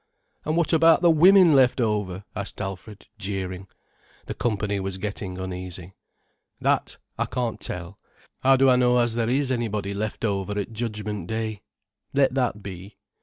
"And 0.45 0.57
what 0.57 0.73
about 0.73 1.03
the 1.03 1.11
women 1.11 1.53
left 1.55 1.79
over?" 1.79 2.23
asked 2.35 2.59
Alfred, 2.59 3.05
jeering. 3.19 3.67
The 4.25 4.33
company 4.33 4.79
was 4.79 4.97
getting 4.97 5.37
uneasy. 5.37 5.93
"That 6.59 6.97
I 7.19 7.27
can't 7.27 7.61
tell. 7.61 7.99
How 8.39 8.57
do 8.57 8.67
I 8.67 8.77
know 8.77 8.97
as 8.97 9.13
there 9.13 9.29
is 9.29 9.51
anybody 9.51 9.93
left 9.93 10.25
over 10.25 10.53
at 10.53 10.55
the 10.55 10.65
Judgment 10.73 11.27
Day? 11.27 11.61
Let 12.15 12.33
that 12.33 12.63
be. 12.63 12.97